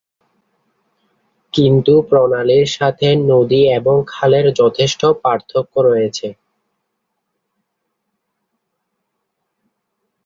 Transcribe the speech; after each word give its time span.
কিন্তু 1.53 1.93
প্রণালীর 2.09 2.67
সাথে 2.77 3.07
নদী 3.31 3.61
এবং 3.77 3.95
খালের 4.07 4.45
যথেষ্ট 4.53 5.01
পার্থক্য 5.23 5.73
রয়েছে। 5.81 6.27